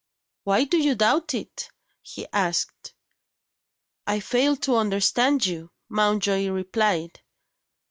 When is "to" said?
4.55-4.77